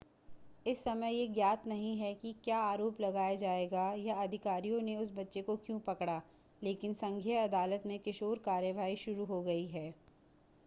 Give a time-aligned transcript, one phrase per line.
[0.67, 5.11] इस समय यह ज्ञात नहीं है कि क्या आरोप लगाया जाएगा या अधिकारियों ने उस
[5.11, 6.21] बच्चे को क्यों पकड़ा
[6.61, 9.93] लेकिन संघीय अदालत में किशोर कार्यवाही शुरू हो गई है